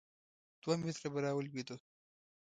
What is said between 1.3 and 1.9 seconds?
ولوېدو.